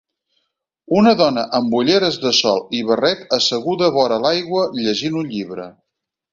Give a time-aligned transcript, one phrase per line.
[1.01, 5.71] Una dona amb ulleres de sol i barret asseguda vora l'aigua llegint un llibre.